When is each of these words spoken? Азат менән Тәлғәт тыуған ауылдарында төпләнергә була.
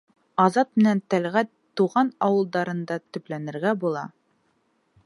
Азат 0.43 0.69
менән 0.79 1.01
Тәлғәт 1.13 1.51
тыуған 1.81 2.11
ауылдарында 2.29 2.99
төпләнергә 3.11 3.77
була. 3.87 4.07